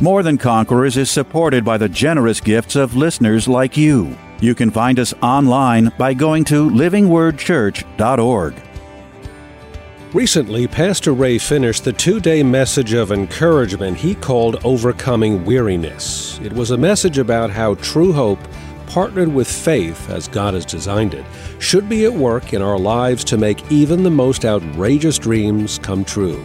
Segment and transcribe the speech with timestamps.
[0.00, 4.18] More Than Conquerors is supported by the generous gifts of listeners like you.
[4.40, 8.54] You can find us online by going to livingwordchurch.org.
[10.12, 16.40] Recently, Pastor Ray finished the two day message of encouragement he called Overcoming Weariness.
[16.40, 18.40] It was a message about how true hope,
[18.88, 21.24] partnered with faith as God has designed it,
[21.60, 26.04] should be at work in our lives to make even the most outrageous dreams come
[26.04, 26.44] true,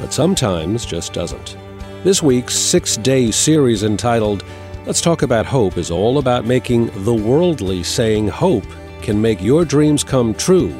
[0.00, 1.56] but sometimes just doesn't.
[2.04, 4.44] This week's six day series entitled
[4.86, 8.64] Let's Talk About Hope is all about making the worldly saying hope
[9.02, 10.72] can make your dreams come true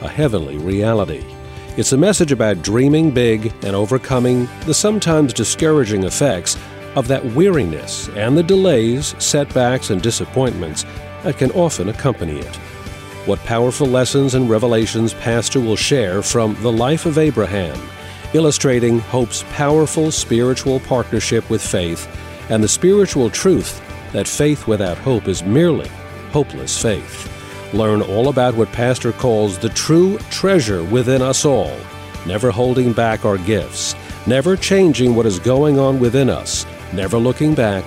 [0.00, 1.22] a heavenly reality.
[1.76, 6.58] It's a message about dreaming big and overcoming the sometimes discouraging effects
[6.96, 10.86] of that weariness and the delays, setbacks, and disappointments
[11.24, 12.56] that can often accompany it.
[13.26, 17.78] What powerful lessons and revelations Pastor will share from the life of Abraham
[18.34, 22.08] illustrating hope's powerful spiritual partnership with faith
[22.50, 23.80] and the spiritual truth
[24.12, 25.88] that faith without hope is merely
[26.30, 27.30] hopeless faith.
[27.72, 31.76] Learn all about what Pastor calls the true treasure within us all,
[32.26, 33.94] never holding back our gifts,
[34.26, 37.84] never changing what is going on within us, never looking back,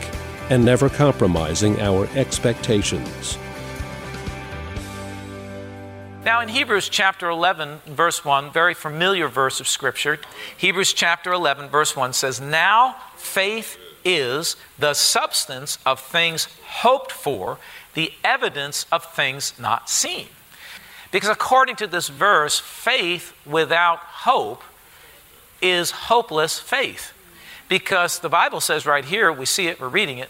[0.50, 3.38] and never compromising our expectations.
[6.28, 10.20] Now, in Hebrews chapter 11, verse 1, very familiar verse of Scripture,
[10.58, 17.60] Hebrews chapter 11, verse 1 says, Now faith is the substance of things hoped for,
[17.94, 20.28] the evidence of things not seen.
[21.14, 24.64] Because according to this verse, faith without hope
[25.62, 27.14] is hopeless faith.
[27.70, 30.30] Because the Bible says right here, we see it, we're reading it,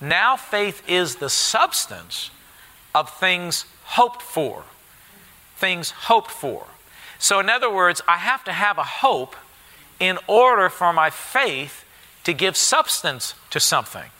[0.00, 2.30] now faith is the substance
[2.94, 4.64] of things hoped for
[5.56, 6.66] things hoped for.
[7.18, 9.34] So, in other words, I have to have a hope
[9.98, 11.84] in order for my faith
[12.24, 14.10] to give substance to something.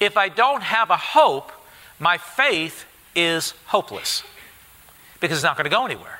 [0.00, 1.52] If I don't have a hope,
[1.98, 2.84] my faith
[3.14, 4.24] is hopeless
[5.20, 6.18] because it's not going to go anywhere.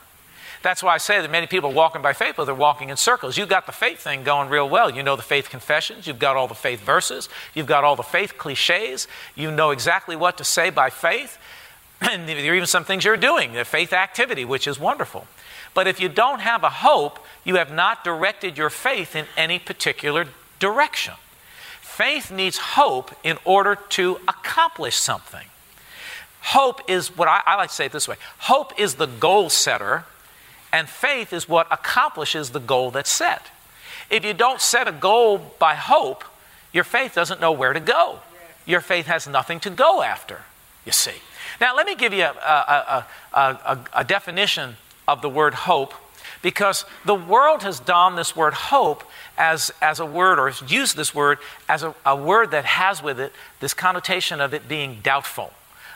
[0.63, 2.97] That's why I say that many people are walking by faith, but they're walking in
[2.97, 3.37] circles.
[3.37, 4.89] You've got the faith thing going real well.
[4.91, 8.05] You know the faith confessions, you've got all the faith verses, you've got all the
[8.05, 11.39] faith cliches, you know exactly what to say by faith
[12.11, 15.27] and there are even some things you're doing, the faith activity, which is wonderful.
[15.75, 19.59] But if you don't have a hope, you have not directed your faith in any
[19.59, 20.27] particular
[20.59, 21.15] direction.
[21.81, 25.47] Faith needs hope in order to accomplish something.
[26.41, 29.49] Hope is what I, I like to say it this way hope is the goal
[29.49, 30.05] setter,
[30.73, 33.51] and faith is what accomplishes the goal that's set.
[34.11, 36.25] If you don't set a goal by hope,
[36.73, 38.21] your faith doesn't know where to go.
[38.67, 40.43] Your faith has nothing to go after,
[40.85, 41.21] you see.
[41.63, 44.75] Now, let me give you a, a, a, a, definition
[45.07, 45.95] of the word hope
[46.43, 49.05] because the world has donned this word hope
[49.39, 53.01] as, as a word, or has used this word as a, a word that has
[53.01, 55.53] with it this connotation of it being doubtful.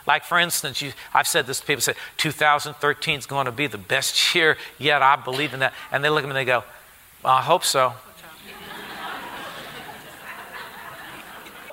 [0.07, 3.67] Like, for instance, you, I've said this to people say, 2013 is going to be
[3.67, 5.01] the best year yet.
[5.01, 5.73] I believe in that.
[5.91, 6.63] And they look at me and they go,
[7.25, 7.91] well, I hope so.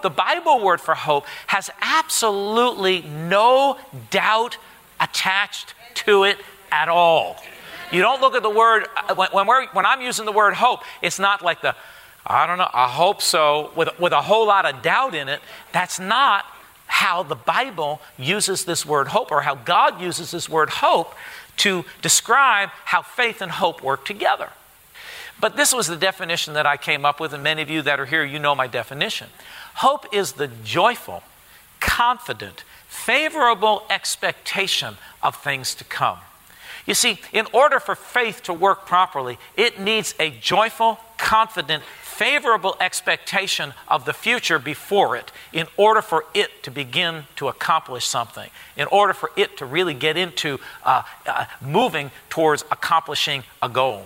[0.05, 3.79] The Bible word for hope has absolutely no
[4.11, 4.59] doubt
[5.01, 6.37] attached to it
[6.71, 7.43] at all.
[7.91, 10.81] You don't look at the word, uh, when, when, when I'm using the word hope,
[11.01, 11.75] it's not like the,
[12.27, 15.41] I don't know, I hope so, with, with a whole lot of doubt in it.
[15.73, 16.45] That's not
[16.87, 21.15] how the Bible uses this word hope or how God uses this word hope
[21.59, 24.51] to describe how faith and hope work together.
[25.41, 27.99] But this was the definition that I came up with, and many of you that
[27.99, 29.29] are here, you know my definition.
[29.75, 31.23] Hope is the joyful,
[31.81, 36.19] confident, favorable expectation of things to come.
[36.87, 42.77] You see, in order for faith to work properly, it needs a joyful, confident, favorable
[42.81, 48.49] expectation of the future before it in order for it to begin to accomplish something,
[48.77, 54.05] in order for it to really get into uh, uh, moving towards accomplishing a goal.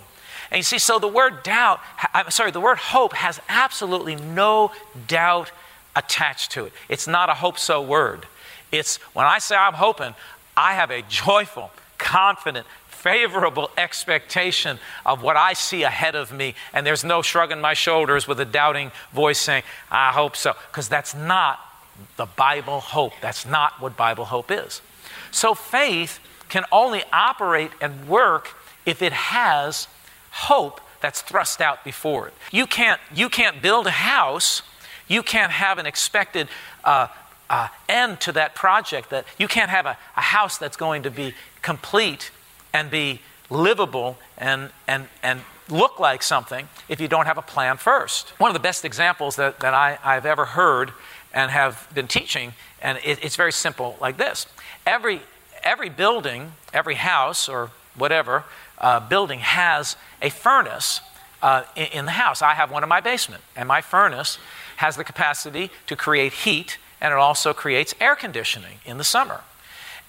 [0.50, 1.80] And you see, so the word doubt,
[2.14, 4.72] I'm sorry, the word hope has absolutely no
[5.06, 5.50] doubt
[5.94, 6.72] attached to it.
[6.88, 8.26] It's not a hope so word.
[8.72, 10.14] It's when I say I'm hoping,
[10.56, 16.84] I have a joyful, confident, favorable expectation of what I see ahead of me, and
[16.86, 20.54] there's no shrugging my shoulders with a doubting voice saying, I hope so.
[20.70, 21.60] Because that's not
[22.16, 23.12] the Bible hope.
[23.20, 24.82] That's not what Bible hope is.
[25.30, 28.48] So faith can only operate and work
[28.84, 29.86] if it has
[30.38, 32.34] hope that's thrust out before it.
[32.52, 34.62] You can't, you can't build a house,
[35.06, 36.48] you can't have an expected
[36.84, 37.08] uh,
[37.48, 39.10] uh, end to that project.
[39.10, 42.30] That you can't have a, a house that's going to be complete
[42.72, 43.20] and be
[43.50, 48.30] livable and, and, and look like something if you don't have a plan first.
[48.38, 50.92] One of the best examples that, that I, I've ever heard
[51.32, 52.52] and have been teaching,
[52.82, 54.46] and it, it's very simple like this.
[54.86, 55.20] Every,
[55.62, 58.44] every building, every house, or whatever
[58.78, 61.00] uh, building has a furnace
[61.42, 62.42] uh, in, in the house.
[62.42, 64.38] I have one in my basement, and my furnace
[64.76, 69.40] has the capacity to create heat and it also creates air conditioning in the summer.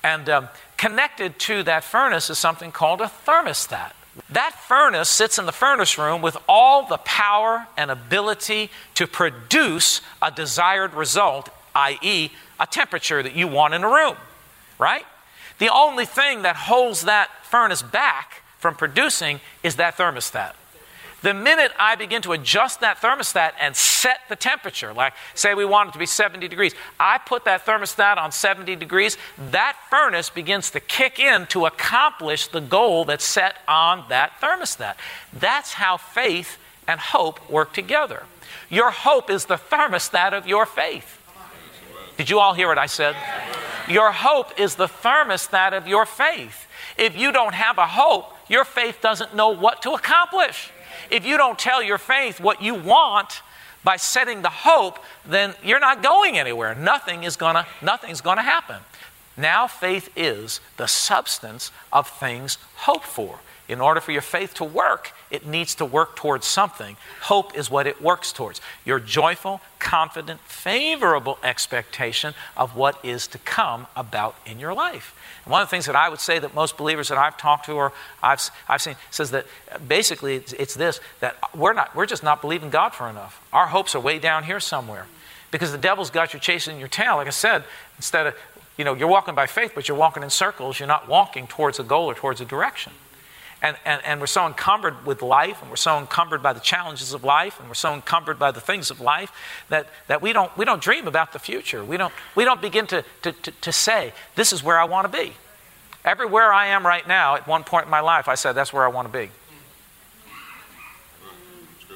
[0.03, 3.91] And um, connected to that furnace is something called a thermostat.
[4.29, 10.01] That furnace sits in the furnace room with all the power and ability to produce
[10.21, 14.15] a desired result, i.e., a temperature that you want in a room,
[14.77, 15.05] right?
[15.59, 20.53] The only thing that holds that furnace back from producing is that thermostat.
[21.21, 25.65] The minute I begin to adjust that thermostat and set the temperature, like say we
[25.65, 29.17] want it to be 70 degrees, I put that thermostat on 70 degrees,
[29.51, 34.95] that furnace begins to kick in to accomplish the goal that's set on that thermostat.
[35.33, 36.57] That's how faith
[36.87, 38.23] and hope work together.
[38.69, 41.17] Your hope is the thermostat of your faith.
[42.15, 43.15] Did you all hear what I said?
[43.89, 46.67] Your hope is the thermostat of your faith.
[46.97, 50.71] If you don't have a hope, your faith doesn't know what to accomplish.
[51.09, 53.41] If you don't tell your faith what you want
[53.83, 56.75] by setting the hope, then you're not going anywhere.
[56.75, 58.77] Nothing is gonna, nothing's to happen.
[59.37, 63.39] Now, faith is the substance of things hoped for.
[63.69, 66.97] In order for your faith to work, it needs to work towards something.
[67.21, 68.59] Hope is what it works towards.
[68.83, 75.15] Your joyful, confident, favorable expectation of what is to come about in your life.
[75.45, 77.67] And one of the things that I would say that most believers that I've talked
[77.67, 77.93] to or
[78.23, 79.45] I've, I've seen says that
[79.87, 83.39] basically it's, it's this that we're, not, we're just not believing God for enough.
[83.53, 85.05] Our hopes are way down here somewhere
[85.51, 87.17] because the devil's got you chasing your tail.
[87.17, 87.63] Like I said,
[87.97, 88.35] instead of,
[88.77, 90.79] you know, you're walking by faith, but you're walking in circles.
[90.79, 92.93] You're not walking towards a goal or towards a direction.
[93.61, 97.13] And, and, and we're so encumbered with life, and we're so encumbered by the challenges
[97.13, 99.33] of life, and we're so encumbered by the things of life
[99.67, 101.83] that, that we, don't, we don't dream about the future.
[101.83, 105.11] We don't, we don't begin to, to, to, to say, This is where I want
[105.11, 105.33] to be.
[106.05, 108.85] Everywhere I am right now, at one point in my life, I said, That's where
[108.85, 109.29] I want to be.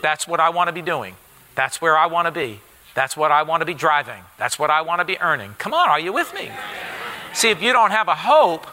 [0.02, 1.16] That's what I want to be doing.
[1.56, 2.60] That's where I want to be.
[2.94, 4.22] That's what I want to be driving.
[4.38, 5.56] That's what I want to be earning.
[5.58, 6.52] Come on, are you with me?
[7.34, 8.68] See, if you don't have a hope,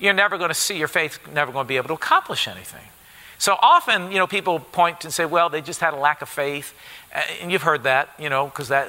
[0.00, 2.82] you're never going to see your faith never going to be able to accomplish anything.
[3.40, 6.28] So often, you know, people point and say, well, they just had a lack of
[6.28, 6.74] faith.
[7.40, 8.88] And you've heard that, you know, because that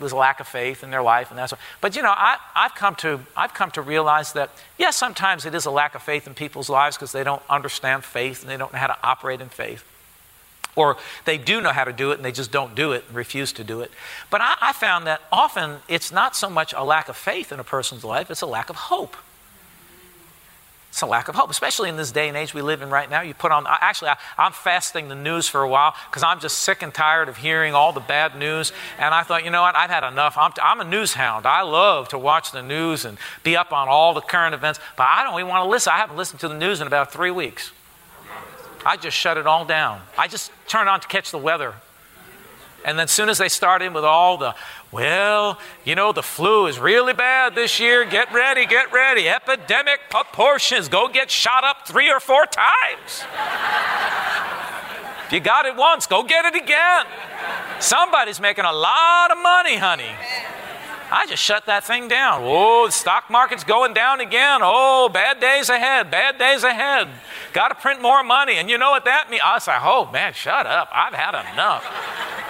[0.00, 1.60] was a lack of faith in their life and that's what.
[1.82, 4.48] But, you know, I, have come to, I've come to realize that,
[4.78, 8.04] yes, sometimes it is a lack of faith in people's lives because they don't understand
[8.04, 9.84] faith and they don't know how to operate in faith.
[10.76, 10.96] Or
[11.26, 13.52] they do know how to do it and they just don't do it and refuse
[13.52, 13.90] to do it.
[14.30, 17.60] But I, I found that often it's not so much a lack of faith in
[17.60, 19.14] a person's life, it's a lack of hope.
[20.94, 23.10] It's a lack of hope, especially in this day and age we live in right
[23.10, 23.20] now.
[23.20, 26.58] You put on, actually, I, am fasting the news for a while because I'm just
[26.58, 28.72] sick and tired of hearing all the bad news.
[29.00, 30.38] And I thought, you know what, I've had enough.
[30.38, 31.46] I'm, I'm a news hound.
[31.46, 35.08] I love to watch the news and be up on all the current events, but
[35.10, 35.92] I don't even want to listen.
[35.92, 37.72] I haven't listened to the news in about three weeks.
[38.86, 40.00] I just shut it all down.
[40.16, 41.74] I just turn on to catch the weather.
[42.84, 44.54] And then, as soon as they start in with all the,
[44.92, 48.04] well, you know, the flu is really bad this year.
[48.04, 49.28] Get ready, get ready.
[49.28, 50.88] Epidemic proportions.
[50.88, 53.24] Go get shot up three or four times.
[55.26, 57.06] if you got it once, go get it again.
[57.80, 60.12] Somebody's making a lot of money, honey.
[61.14, 62.40] I just shut that thing down.
[62.42, 64.60] Oh, the stock market's going down again.
[64.64, 67.06] Oh, bad days ahead, bad days ahead.
[67.52, 68.56] Got to print more money.
[68.56, 69.42] And you know what that means?
[69.44, 70.88] I was like, oh, man, shut up.
[70.92, 71.84] I've had enough.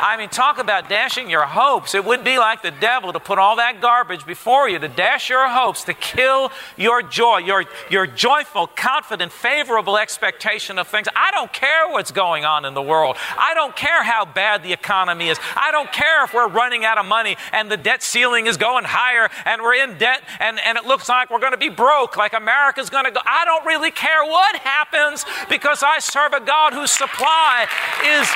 [0.00, 1.94] I mean, talk about dashing your hopes.
[1.94, 5.28] It would be like the devil to put all that garbage before you, to dash
[5.28, 11.06] your hopes, to kill your joy, your, your joyful, confident, favorable expectation of things.
[11.14, 13.16] I don't care what's going on in the world.
[13.38, 15.38] I don't care how bad the economy is.
[15.54, 18.84] I don't care if we're running out of money and the debt ceiling is going
[18.84, 22.16] higher and we're in debt and, and it looks like we're going to be broke,
[22.16, 23.20] like America's going to go.
[23.24, 27.66] I don't really care what happens because I serve a God whose supply
[28.04, 28.28] is,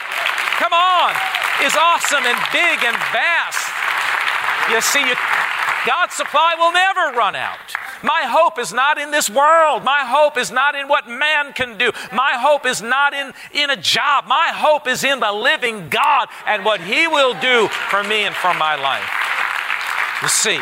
[0.59, 1.15] come on,
[1.65, 3.71] is awesome and big and vast.
[4.71, 5.15] You see, you,
[5.87, 7.75] God's supply will never run out.
[8.03, 9.83] My hope is not in this world.
[9.83, 11.91] My hope is not in what man can do.
[12.13, 14.27] My hope is not in, in a job.
[14.27, 18.35] My hope is in the living God and what He will do for me and
[18.35, 19.11] for my life.
[20.27, 20.59] See,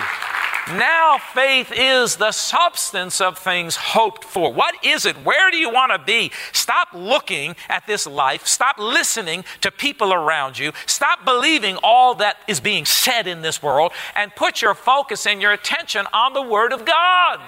[0.69, 4.53] now faith is the substance of things hoped for.
[4.53, 5.17] What is it?
[5.25, 6.33] Where do you want to be?
[6.53, 8.47] Stop looking at this life.
[8.47, 10.73] Stop listening to people around you.
[10.87, 15.41] Stop believing all that is being said in this world and put your focus and
[15.41, 17.41] your attention on the Word of God.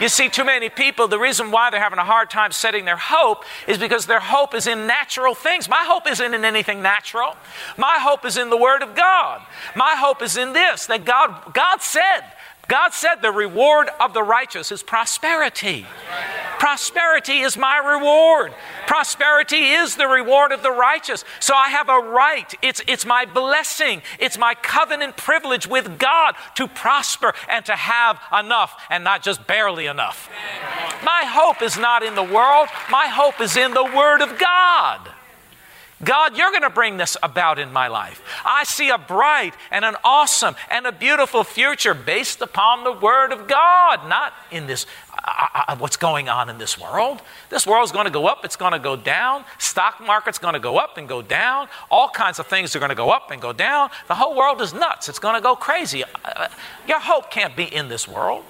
[0.00, 2.96] You see, too many people, the reason why they're having a hard time setting their
[2.96, 5.68] hope is because their hope is in natural things.
[5.68, 7.36] My hope isn't in anything natural.
[7.78, 9.42] My hope is in the Word of God.
[9.76, 12.22] My hope is in this that God, God said,
[12.68, 15.86] God said the reward of the righteous is prosperity.
[16.58, 18.54] Prosperity is my reward.
[18.86, 21.24] Prosperity is the reward of the righteous.
[21.40, 22.54] So I have a right.
[22.62, 24.02] It's, it's my blessing.
[24.18, 29.46] It's my covenant privilege with God to prosper and to have enough and not just
[29.46, 30.30] barely enough.
[31.04, 35.10] My hope is not in the world, my hope is in the Word of God.
[36.02, 38.20] God, you're going to bring this about in my life.
[38.44, 43.32] I see a bright and an awesome and a beautiful future based upon the Word
[43.32, 47.22] of God, not in this, uh, uh, uh what's going on in this world.
[47.48, 49.44] This world's going to go up, it's going to go down.
[49.58, 51.68] Stock market's going to go up and go down.
[51.90, 53.90] All kinds of things are going to go up and go down.
[54.08, 55.08] The whole world is nuts.
[55.08, 56.02] It's going to go crazy.
[56.88, 58.44] Your hope can't be in this world.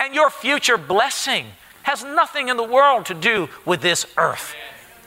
[0.00, 1.46] And your future blessing
[1.82, 4.54] has nothing in the world to do with this earth.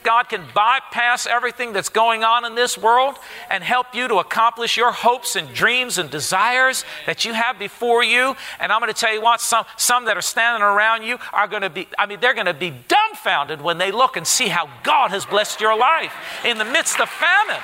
[0.02, 3.16] God can bypass everything that's going on in this world
[3.50, 8.02] and help you to accomplish your hopes and dreams and desires that you have before
[8.02, 8.34] you.
[8.60, 11.48] And I'm going to tell you what, some, some that are standing around you are
[11.48, 14.48] going to be, I mean, they're going to be dumbfounded when they look and see
[14.48, 17.62] how God has blessed your life in the midst of famine.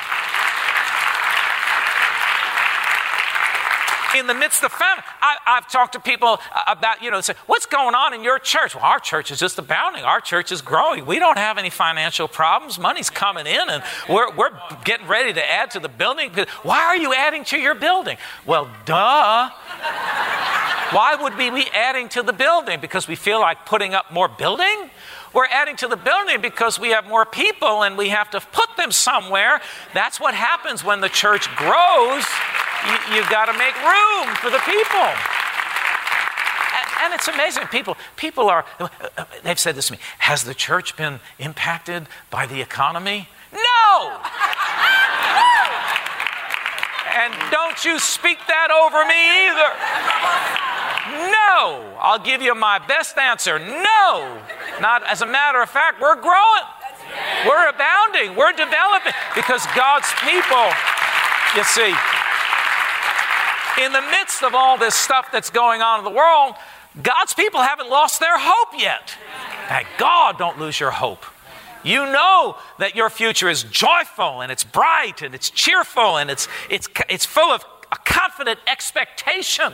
[4.16, 5.04] In the midst of famine.
[5.20, 8.38] I, have talked to people uh, about, you know, say, what's going on in your
[8.38, 8.74] church?
[8.74, 10.04] Well, our church is just abounding.
[10.04, 11.06] Our church is growing.
[11.06, 12.78] We don't have any financial problems.
[12.78, 14.50] Money's coming in, and we're, we're
[14.84, 16.30] getting ready to add to the building.
[16.62, 18.16] Why are you adding to your building?
[18.46, 19.50] Well, duh.
[20.90, 22.80] Why would we be adding to the building?
[22.80, 24.90] Because we feel like putting up more building?
[25.34, 28.76] We're adding to the building because we have more people and we have to put
[28.76, 29.60] them somewhere.
[29.94, 32.24] That's what happens when the church grows.
[33.10, 35.08] You, have got to make room for the people.
[36.78, 37.66] And, and it's amazing.
[37.66, 42.06] People, people are, uh, uh, they've said this to me Has the church been impacted
[42.30, 43.28] by the economy?
[43.52, 43.60] No!
[47.18, 49.68] and don't you speak that over me either.
[51.32, 51.96] No.
[52.00, 53.58] I'll give you my best answer.
[53.58, 54.38] No.
[54.80, 56.66] Not as a matter of fact, we're growing.
[57.46, 58.36] We're abounding.
[58.36, 60.68] We're developing because God's people,
[61.56, 61.94] you see,
[63.84, 66.54] in the midst of all this stuff that's going on in the world,
[67.02, 69.14] God's people haven't lost their hope yet.
[69.68, 71.24] Thank God, don't lose your hope.
[71.84, 76.48] You know that your future is joyful and it's bright and it's cheerful and it's,
[76.68, 79.72] it's, it's full of a confident expectation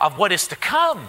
[0.00, 1.06] of what is to come.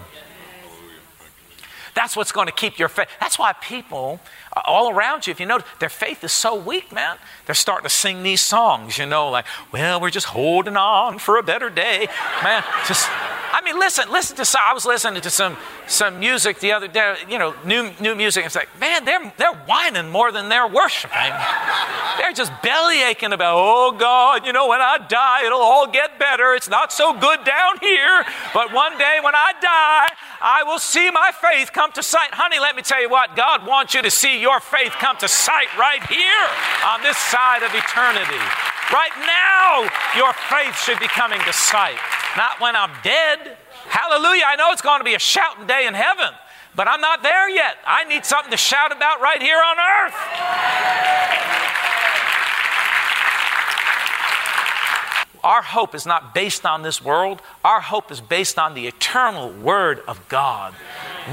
[1.98, 3.08] That's what's going to keep your faith.
[3.20, 4.20] That's why people
[4.56, 7.18] uh, all around you, if you notice, their faith is so weak, man.
[7.48, 11.40] They're starting to sing these songs, you know, like, well, we're just holding on for
[11.40, 12.08] a better day.
[12.44, 13.10] Man, just
[13.52, 16.88] I mean, listen, listen to some, I was listening to some some music the other
[16.88, 18.46] day, you know, new new music.
[18.46, 21.32] It's like, man, they're they're whining more than they're worshiping.
[22.18, 26.20] they're just belly aching about, oh God, you know, when I die, it'll all get
[26.20, 26.54] better.
[26.54, 30.08] It's not so good down here, but one day when I die,
[30.42, 32.34] I will see my faith come to sight.
[32.34, 35.28] Honey, let me tell you what, God wants you to see your faith come to
[35.28, 36.48] sight right here
[36.86, 38.44] on this side of eternity.
[38.92, 42.00] Right now, your faith should be coming to sight,
[42.38, 43.37] not when I'm dead.
[43.88, 44.44] Hallelujah.
[44.48, 46.34] I know it's going to be a shouting day in heaven,
[46.76, 47.78] but I'm not there yet.
[47.86, 51.18] I need something to shout about right here on earth.
[55.44, 57.42] Our hope is not based on this world.
[57.64, 60.74] Our hope is based on the eternal Word of God.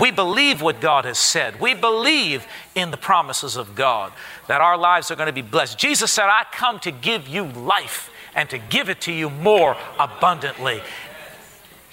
[0.01, 1.61] We believe what God has said.
[1.61, 2.47] We believe
[2.77, 4.13] in the promises of God
[4.47, 5.79] that our lives are going to be blessed.
[5.79, 9.77] Jesus said, I come to give you life and to give it to you more
[9.99, 10.83] abundantly.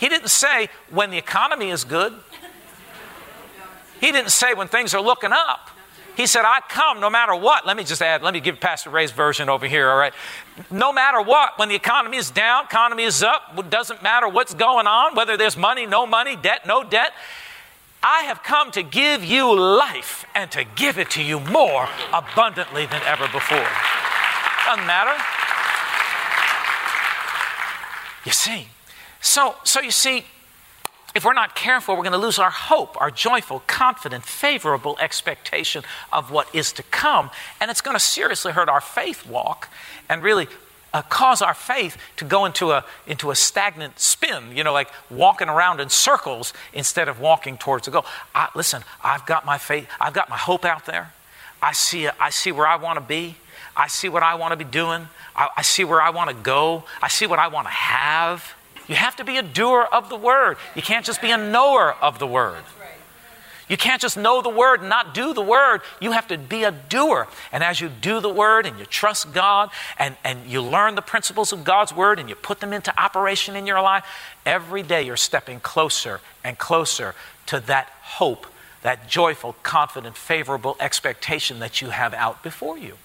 [0.02, 2.12] He didn't say when the economy is good,
[4.00, 5.70] He didn't say when things are looking up.
[6.18, 7.68] He said, I come no matter what.
[7.68, 10.14] Let me just add, let me give Pastor Ray's version over here, all right?
[10.72, 14.56] No matter what, when the economy is down, economy is up, it doesn't matter what's
[14.56, 17.12] going on, whether there's money, no money, debt, no debt.
[18.02, 22.88] I have come to give you life and to give it to you more abundantly
[22.88, 23.70] than ever before.
[24.66, 25.14] Doesn't matter.
[28.26, 28.68] You see,
[29.22, 30.26] so so you see,
[31.14, 35.84] if we're not careful, we're going to lose our hope, our joyful, confident, favorable expectation
[36.12, 37.30] of what is to come.
[37.60, 39.70] And it's going to seriously hurt our faith walk
[40.08, 40.48] and really
[40.94, 44.90] uh, cause our faith to go into a, into a stagnant spin, you know, like
[45.10, 48.06] walking around in circles instead of walking towards the goal.
[48.34, 51.14] I, listen, I've got my faith, I've got my hope out there.
[51.62, 53.36] I see, I see where I want to be.
[53.76, 55.08] I see what I want to be doing.
[55.36, 56.84] I, I see where I want to go.
[57.02, 58.56] I see what I want to have.
[58.92, 60.58] You have to be a doer of the word.
[60.76, 62.62] You can't just be a knower of the word.
[63.70, 65.80] You can't just know the word and not do the word.
[66.02, 67.30] You have to be a doer.
[67.54, 71.02] And as you do the word and you trust God and, and you learn the
[71.02, 74.04] principles of God's word and you put them into operation in your life,
[74.46, 78.46] every day you're stepping closer and closer to that hope,
[78.82, 82.98] that joyful, confident, favorable expectation that you have out before you.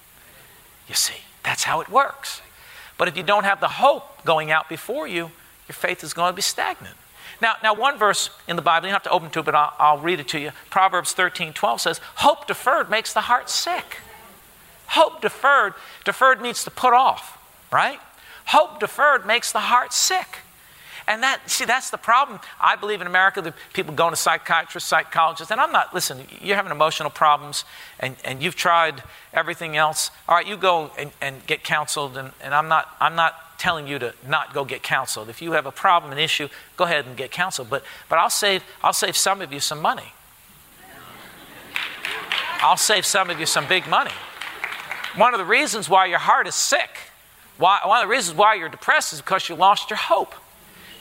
[0.89, 2.41] You see, that's how it works.
[2.97, 5.31] But if you don't have the hope going out before you,
[5.67, 6.95] your faith is going to be stagnant.
[7.41, 9.55] Now, now one verse in the Bible, you don't have to open to it, but
[9.55, 10.51] I'll, I'll read it to you.
[10.69, 13.97] Proverbs 13 12 says, Hope deferred makes the heart sick.
[14.87, 15.73] Hope deferred,
[16.05, 17.37] deferred means to put off,
[17.71, 17.99] right?
[18.47, 20.39] Hope deferred makes the heart sick.
[21.07, 22.39] And that, see, that's the problem.
[22.59, 26.57] I believe in America that people going to psychiatrists, psychologists, and I'm not, listen, you're
[26.57, 27.63] having emotional problems
[27.99, 30.11] and, and you've tried everything else.
[30.27, 33.87] All right, you go and, and get counseled, and, and I'm, not, I'm not telling
[33.87, 35.29] you to not go get counseled.
[35.29, 37.69] If you have a problem, an issue, go ahead and get counseled.
[37.69, 40.13] But, but I'll, save, I'll save some of you some money.
[42.59, 44.11] I'll save some of you some big money.
[45.15, 46.89] One of the reasons why your heart is sick,
[47.57, 50.33] why, one of the reasons why you're depressed is because you lost your hope.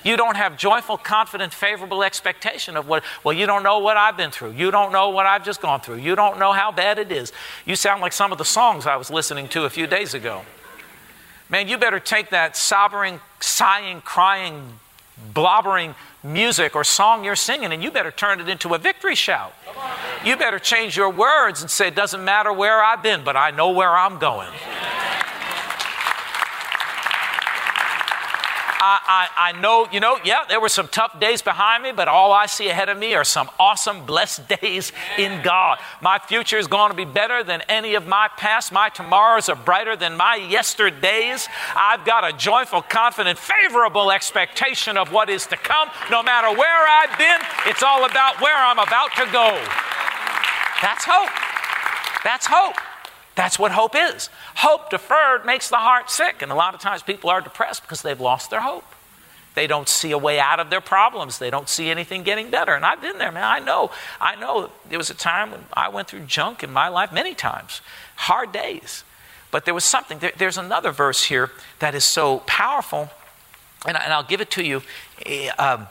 [0.06, 4.16] You don't have joyful, confident, favorable expectation of what, well, you don't know what I've
[4.16, 4.52] been through.
[4.52, 5.96] You don't know what I've just gone through.
[5.96, 7.32] You don't know how bad it is.
[7.64, 10.42] You sound like some of the songs I was listening to a few days ago.
[11.48, 14.80] Man, you better take that sobbing, sighing, crying,
[15.32, 19.54] blobbering music or song you're singing and you better turn it into a victory shout.
[20.24, 23.50] You better change your words and say, It doesn't matter where I've been, but I
[23.50, 24.48] know where I'm going.
[28.78, 32.08] I, I, I, know, you know, yeah, there were some tough days behind me, but
[32.08, 35.78] all I see ahead of me are some awesome, blessed days in God.
[36.00, 38.72] My future is going to be better than any of my past.
[38.72, 41.48] My tomorrows are brighter than my yesterdays.
[41.74, 45.88] I've got a joyful, confident, favorable expectation of what is to come.
[46.10, 49.56] No matter where I've been, it's all about where I'm about to go.
[50.82, 51.30] That's hope.
[52.24, 52.76] That's hope.
[53.36, 54.30] That's what hope is.
[54.56, 56.42] Hope deferred makes the heart sick.
[56.42, 58.84] And a lot of times people are depressed because they've lost their hope.
[59.54, 61.38] They don't see a way out of their problems.
[61.38, 62.74] They don't see anything getting better.
[62.74, 63.44] And I've been there, man.
[63.44, 63.90] I know.
[64.20, 67.34] I know there was a time when I went through junk in my life many
[67.34, 67.80] times,
[68.16, 69.04] hard days.
[69.50, 70.18] But there was something.
[70.18, 73.08] There, there's another verse here that is so powerful,
[73.86, 74.82] and, I, and I'll give it to you.
[75.24, 75.86] Eh, um,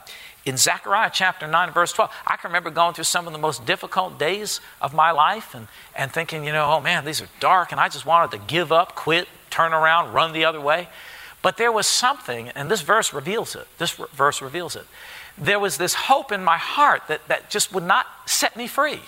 [0.46, 3.66] in Zechariah chapter 9, verse 12, I can remember going through some of the most
[3.66, 7.72] difficult days of my life and, and thinking, you know, oh man, these are dark,
[7.72, 10.88] and I just wanted to give up, quit, turn around, run the other way.
[11.42, 13.68] But there was something, and this verse reveals it.
[13.80, 14.86] This verse reveals it.
[15.38, 19.00] There was this hope in my heart that, that just would not set me free.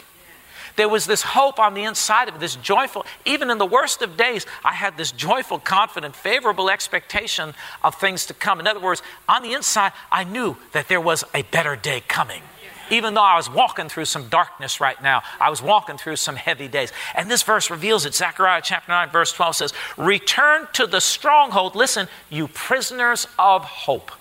[0.78, 4.02] There was this hope on the inside of it, this joyful, even in the worst
[4.02, 8.60] of days, I had this joyful, confident, favorable expectation of things to come.
[8.60, 12.44] In other words, on the inside, I knew that there was a better day coming.
[12.90, 16.36] Even though I was walking through some darkness right now, I was walking through some
[16.36, 16.94] heavy days.
[17.16, 18.14] And this verse reveals it.
[18.16, 24.12] Zechariah chapter 9, verse 12 says, Return to the stronghold, listen, you prisoners of hope.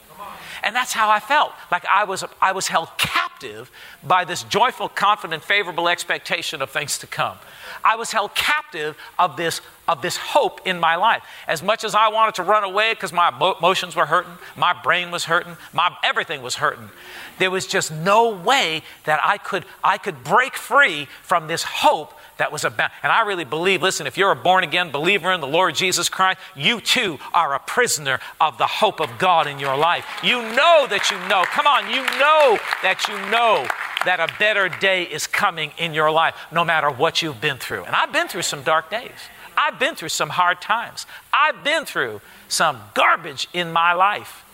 [0.66, 1.52] And that's how I felt.
[1.70, 3.70] Like I was, I was held captive
[4.02, 7.36] by this joyful, confident, favorable expectation of things to come.
[7.84, 11.22] I was held captive of this, of this hope in my life.
[11.46, 15.12] As much as I wanted to run away because my emotions were hurting, my brain
[15.12, 16.90] was hurting, my, everything was hurting,
[17.38, 22.12] there was just no way that I could, I could break free from this hope
[22.38, 22.90] that was about.
[23.02, 26.08] And I really believe, listen, if you're a born again believer in the Lord Jesus
[26.08, 30.06] Christ, you too are a prisoner of the hope of God in your life.
[30.22, 31.44] You know that you know.
[31.46, 33.66] Come on, you know that you know
[34.04, 37.84] that a better day is coming in your life, no matter what you've been through.
[37.84, 39.10] And I've been through some dark days.
[39.56, 41.06] I've been through some hard times.
[41.32, 44.44] I've been through some garbage in my life.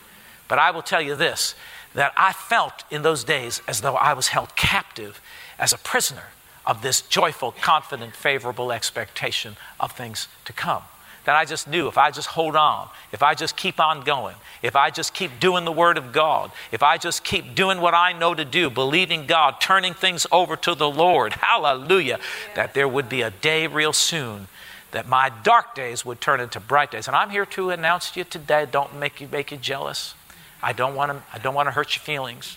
[0.46, 1.54] But I will tell you this
[1.94, 5.20] that I felt in those days as though I was held captive
[5.58, 6.24] as a prisoner
[6.66, 10.82] of this joyful, confident, favorable expectation of things to come.
[11.24, 14.34] That I just knew if I just hold on, if I just keep on going,
[14.60, 17.94] if I just keep doing the Word of God, if I just keep doing what
[17.94, 22.18] I know to do, believing God, turning things over to the Lord, hallelujah,
[22.56, 24.48] that there would be a day real soon
[24.92, 27.06] that my dark days would turn into bright days.
[27.08, 30.14] And I'm here to announce to you today don't make you, make you jealous.
[30.62, 32.56] I don't want to, I don't want to hurt your feelings.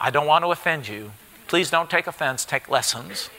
[0.00, 1.12] I don't want to offend you.
[1.54, 3.30] Please don't take offense, take lessons.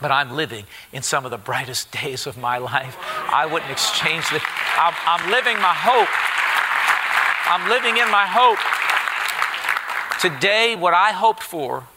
[0.00, 2.96] But I'm living in some of the brightest days of my life.
[3.28, 4.40] I wouldn't exchange the.
[4.76, 6.08] I'm, I'm living my hope.
[7.50, 8.60] I'm living in my hope.
[10.20, 11.88] Today, what I hoped for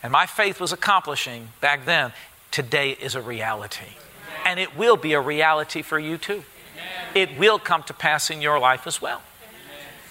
[0.00, 2.12] and my faith was accomplishing back then,
[2.52, 3.96] today is a reality.
[4.46, 6.44] And it will be a reality for you too.
[7.16, 9.22] It will come to pass in your life as well.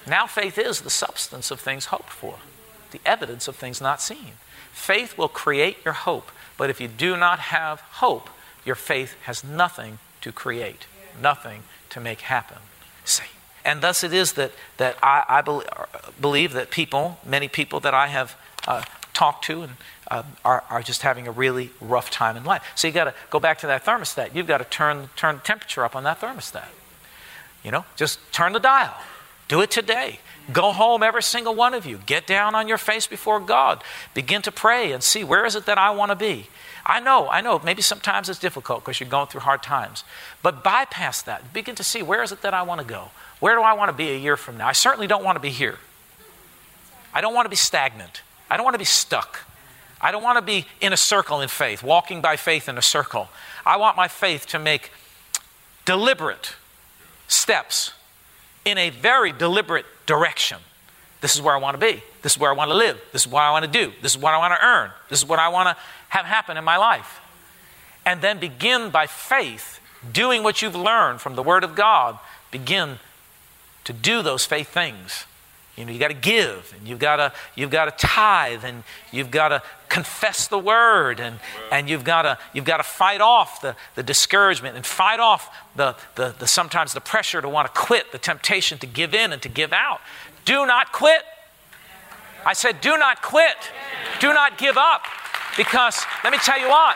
[0.05, 2.39] Now, faith is the substance of things hoped for,
[2.91, 4.33] the evidence of things not seen.
[4.71, 8.29] Faith will create your hope, but if you do not have hope,
[8.65, 10.87] your faith has nothing to create,
[11.21, 12.57] nothing to make happen.
[13.05, 13.23] See?
[13.65, 15.61] And thus it is that, that I, I
[16.21, 18.35] believe that people, many people that I have
[18.67, 19.73] uh, talked to and
[20.09, 22.63] uh, are, are just having a really rough time in life.
[22.75, 24.35] So you got to go back to that thermostat.
[24.35, 26.67] You've got to turn, turn the temperature up on that thermostat.
[27.63, 28.95] You know, just turn the dial.
[29.47, 30.19] Do it today.
[30.51, 31.99] Go home, every single one of you.
[32.05, 33.83] Get down on your face before God.
[34.13, 36.47] Begin to pray and see where is it that I want to be.
[36.85, 40.05] I know, I know, maybe sometimes it's difficult because you're going through hard times.
[40.41, 41.51] But bypass that.
[41.51, 43.09] Begin to see where is it that I want to go?
[43.41, 44.67] Where do I want to be a year from now?
[44.67, 45.79] I certainly don't want to be here.
[47.13, 48.21] I don't want to be stagnant.
[48.49, 49.39] I don't want to be stuck.
[49.99, 52.81] I don't want to be in a circle in faith, walking by faith in a
[52.81, 53.29] circle.
[53.65, 54.91] I want my faith to make
[55.85, 56.55] deliberate
[57.27, 57.93] steps
[58.67, 60.57] in a very deliberate direction.
[61.21, 62.03] This is where I want to be.
[62.21, 63.01] This is where I want to live.
[63.11, 63.91] This is what I want to do.
[64.01, 64.91] This is what I want to earn.
[65.09, 67.21] This is what I want to have happen in my life.
[68.05, 69.79] And then begin by faith,
[70.11, 72.19] doing what you've learned from the Word of God.
[72.51, 72.99] Begin
[73.85, 75.25] to do those faith things
[75.77, 78.83] you know, you got to give, and you've got to you've got to tithe, and
[79.11, 81.39] you've got to confess the word, and,
[81.71, 85.55] and you've got to you've got to fight off the, the discouragement and fight off
[85.75, 89.33] the, the, the sometimes the pressure to want to quit, the temptation to give in
[89.33, 89.99] and to give out.
[90.45, 91.23] Do not quit.
[92.45, 93.57] I said, do not quit.
[94.19, 95.03] Do not give up.
[95.57, 96.95] Because let me tell you what,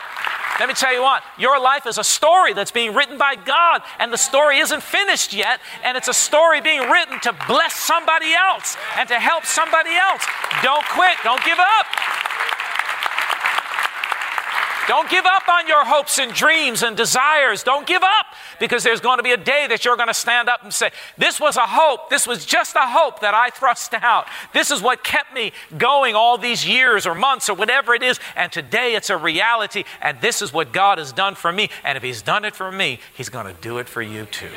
[0.60, 3.82] let me tell you what, your life is a story that's being written by God,
[3.98, 8.32] and the story isn't finished yet, and it's a story being written to bless somebody
[8.32, 10.24] else and to help somebody else.
[10.62, 11.86] Don't quit, don't give up.
[14.88, 17.62] Don't give up on your hopes and dreams and desires.
[17.62, 18.26] Don't give up
[18.58, 20.90] because there's going to be a day that you're going to stand up and say,
[21.16, 22.10] This was a hope.
[22.10, 24.26] This was just a hope that I thrust out.
[24.52, 28.18] This is what kept me going all these years or months or whatever it is.
[28.34, 29.84] And today it's a reality.
[30.00, 31.70] And this is what God has done for me.
[31.84, 34.50] And if He's done it for me, He's going to do it for you too.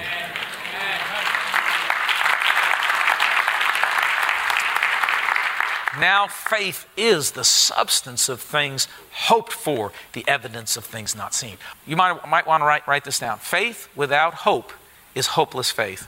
[5.99, 11.57] Now, faith is the substance of things hoped for, the evidence of things not seen.
[11.85, 13.37] You might, might want to write, write this down.
[13.39, 14.73] Faith without hope
[15.13, 16.07] is hopeless faith.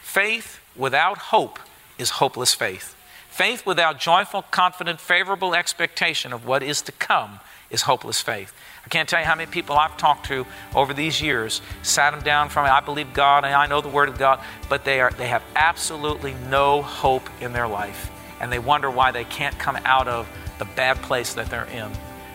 [0.00, 1.58] Faith without hope
[1.98, 2.96] is hopeless faith.
[3.30, 7.40] Faith without joyful, confident, favorable expectation of what is to come
[7.72, 8.52] is hopeless faith.
[8.84, 12.22] I can't tell you how many people I've talked to over these years, sat them
[12.22, 15.10] down from, I believe God and I know the Word of God, but they, are,
[15.10, 18.10] they have absolutely no hope in their life.
[18.40, 21.90] And they wonder why they can't come out of the bad place that they're in.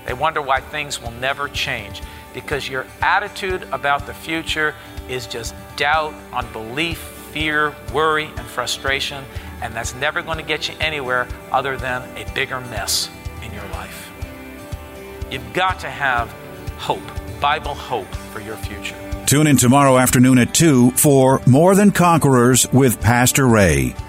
[0.05, 2.01] They wonder why things will never change
[2.33, 4.73] because your attitude about the future
[5.09, 6.97] is just doubt, unbelief,
[7.31, 9.25] fear, worry, and frustration.
[9.61, 13.09] And that's never going to get you anywhere other than a bigger mess
[13.43, 14.06] in your life.
[15.31, 16.31] You've got to have
[16.77, 17.01] hope,
[17.41, 18.95] Bible hope for your future.
[19.25, 23.93] Tune in tomorrow afternoon at 2 for More Than Conquerors with Pastor Ray.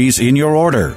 [0.00, 0.96] in your order.